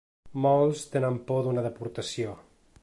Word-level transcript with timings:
Molts 0.45 0.81
tenen 0.95 1.21
por 1.29 1.45
d’una 1.49 1.67
deportació. 1.67 2.37